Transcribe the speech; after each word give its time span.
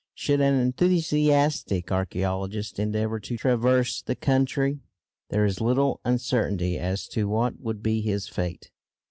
Should 0.15 0.41
an 0.41 0.55
enthusiastic 0.55 1.89
archæologist 1.91 2.79
endeavour 2.79 3.19
to 3.19 3.37
traverse 3.37 4.01
the 4.01 4.15
country, 4.15 4.79
there 5.29 5.45
is 5.45 5.61
little 5.61 5.99
uncertainty 6.03 6.79
as 6.79 7.07
to 7.09 7.27
what 7.29 7.59
would 7.59 7.83
be 7.83 8.01
his 8.01 8.27
fate. 8.27 8.71